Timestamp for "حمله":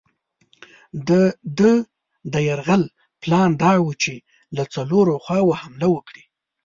5.61-5.87